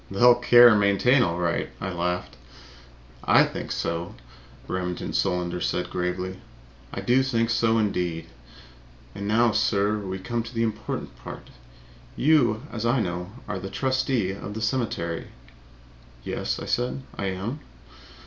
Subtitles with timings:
[0.09, 2.35] "They'll care and maintain, all right!" I laughed.
[3.23, 4.15] "I think so,"
[4.65, 6.39] said Remington Solander gravely.
[6.91, 8.25] "I do think so, indeed!
[9.13, 11.51] And now, sir, we come to the important part.
[12.15, 15.27] You, as I know, are a trustee of the cemetery."
[16.23, 17.59] "Yes," I said, "I am."